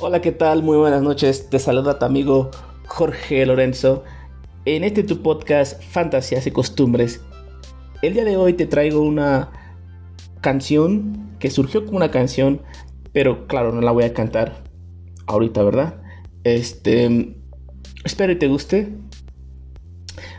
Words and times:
Hola, 0.00 0.20
¿qué 0.20 0.32
tal? 0.32 0.64
Muy 0.64 0.76
buenas 0.76 1.02
noches. 1.02 1.48
Te 1.48 1.60
saluda 1.60 2.00
tu 2.00 2.04
amigo 2.04 2.50
Jorge 2.88 3.46
Lorenzo 3.46 4.02
en 4.64 4.82
este 4.82 5.04
tu 5.04 5.22
podcast 5.22 5.80
Fantasías 5.84 6.48
y 6.48 6.50
Costumbres. 6.50 7.20
El 8.02 8.14
día 8.14 8.24
de 8.24 8.36
hoy 8.36 8.54
te 8.54 8.66
traigo 8.66 9.00
una 9.02 9.52
canción 10.40 11.36
que 11.38 11.48
surgió 11.48 11.84
como 11.84 11.98
una 11.98 12.10
canción, 12.10 12.60
pero 13.12 13.46
claro, 13.46 13.70
no 13.70 13.82
la 13.82 13.92
voy 13.92 14.02
a 14.02 14.12
cantar 14.12 14.64
ahorita, 15.26 15.62
¿verdad? 15.62 16.02
Este, 16.42 17.36
espero 18.04 18.32
y 18.32 18.36
te 18.36 18.48
guste. 18.48 18.92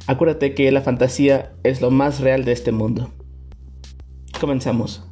Acuérdate 0.06 0.54
que 0.54 0.70
la 0.74 0.82
fantasía 0.82 1.54
es 1.64 1.80
lo 1.80 1.92
más 1.92 2.20
real 2.20 2.44
de 2.44 2.52
este 2.52 2.74
mundo. 2.74 3.10
Comenzamos. 4.42 5.08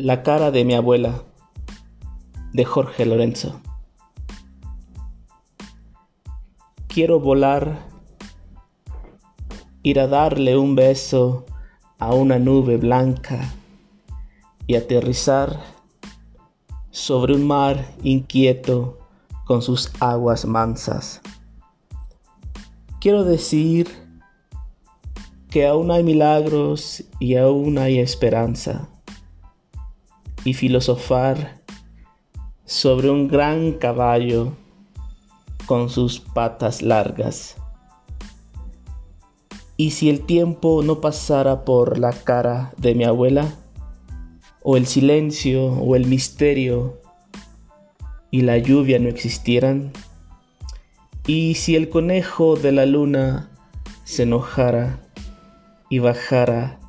La 0.00 0.22
cara 0.22 0.52
de 0.52 0.64
mi 0.64 0.74
abuela, 0.74 1.24
de 2.52 2.64
Jorge 2.64 3.04
Lorenzo. 3.04 3.60
Quiero 6.86 7.18
volar, 7.18 7.80
ir 9.82 9.98
a 9.98 10.06
darle 10.06 10.56
un 10.56 10.76
beso 10.76 11.46
a 11.98 12.14
una 12.14 12.38
nube 12.38 12.76
blanca 12.76 13.52
y 14.68 14.76
aterrizar 14.76 15.58
sobre 16.92 17.34
un 17.34 17.48
mar 17.48 17.84
inquieto 18.04 19.00
con 19.46 19.62
sus 19.62 19.90
aguas 19.98 20.44
mansas. 20.44 21.20
Quiero 23.00 23.24
decir 23.24 23.88
que 25.50 25.66
aún 25.66 25.90
hay 25.90 26.04
milagros 26.04 27.02
y 27.18 27.34
aún 27.34 27.78
hay 27.78 27.98
esperanza 27.98 28.88
y 30.48 30.54
filosofar 30.54 31.60
sobre 32.64 33.10
un 33.10 33.28
gran 33.28 33.72
caballo 33.72 34.54
con 35.66 35.90
sus 35.90 36.20
patas 36.20 36.80
largas. 36.80 37.56
Y 39.76 39.90
si 39.90 40.08
el 40.08 40.22
tiempo 40.22 40.82
no 40.82 41.02
pasara 41.02 41.66
por 41.66 41.98
la 41.98 42.12
cara 42.12 42.72
de 42.78 42.94
mi 42.94 43.04
abuela, 43.04 43.52
o 44.62 44.78
el 44.78 44.86
silencio 44.86 45.66
o 45.66 45.96
el 45.96 46.06
misterio 46.06 46.98
y 48.30 48.40
la 48.40 48.56
lluvia 48.56 48.98
no 48.98 49.10
existieran, 49.10 49.92
y 51.26 51.56
si 51.56 51.76
el 51.76 51.90
conejo 51.90 52.56
de 52.56 52.72
la 52.72 52.86
luna 52.86 53.50
se 54.04 54.22
enojara 54.22 54.98
y 55.90 55.98
bajara 55.98 56.80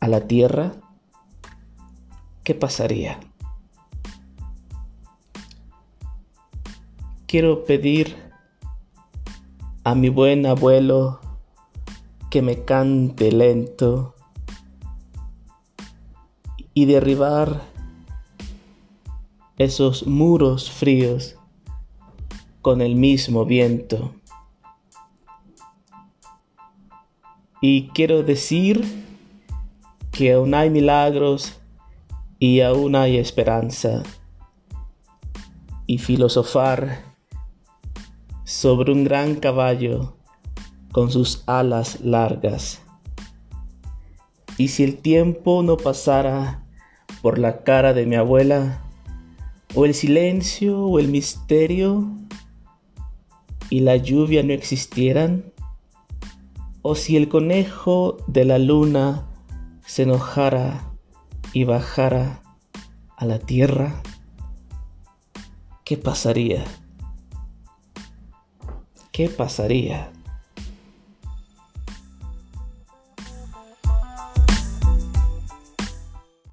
a 0.00 0.08
la 0.08 0.28
tierra, 0.28 0.83
¿qué 2.44 2.54
pasaría? 2.54 3.18
Quiero 7.26 7.64
pedir 7.64 8.14
a 9.82 9.94
mi 9.94 10.10
buen 10.10 10.46
abuelo 10.46 11.20
que 12.30 12.42
me 12.42 12.64
cante 12.64 13.32
lento 13.32 14.14
y 16.74 16.84
derribar 16.84 17.62
esos 19.56 20.06
muros 20.06 20.70
fríos 20.70 21.36
con 22.60 22.82
el 22.82 22.94
mismo 22.94 23.44
viento. 23.44 24.14
Y 27.60 27.88
quiero 27.88 28.22
decir 28.22 28.84
que 30.12 30.34
aún 30.34 30.54
hay 30.54 30.70
milagros 30.70 31.60
y 32.38 32.60
aún 32.60 32.96
hay 32.96 33.16
esperanza. 33.16 34.02
Y 35.86 35.98
filosofar 35.98 37.02
sobre 38.44 38.92
un 38.92 39.04
gran 39.04 39.36
caballo 39.36 40.16
con 40.92 41.10
sus 41.10 41.42
alas 41.46 42.00
largas. 42.00 42.80
Y 44.56 44.68
si 44.68 44.84
el 44.84 44.98
tiempo 44.98 45.62
no 45.62 45.76
pasara 45.76 46.64
por 47.20 47.38
la 47.38 47.64
cara 47.64 47.92
de 47.92 48.06
mi 48.06 48.16
abuela, 48.16 48.82
o 49.74 49.84
el 49.84 49.94
silencio 49.94 50.78
o 50.78 50.98
el 51.00 51.08
misterio 51.08 52.06
y 53.70 53.80
la 53.80 53.96
lluvia 53.96 54.42
no 54.42 54.52
existieran, 54.52 55.52
o 56.82 56.94
si 56.94 57.16
el 57.16 57.28
conejo 57.28 58.18
de 58.28 58.44
la 58.44 58.58
luna 58.58 59.26
se 59.84 60.04
enojara 60.04 60.93
y 61.54 61.62
bajara 61.62 62.42
a 63.16 63.24
la 63.24 63.38
tierra, 63.38 64.02
¿qué 65.84 65.96
pasaría? 65.96 66.64
¿Qué 69.12 69.28
pasaría? 69.28 70.10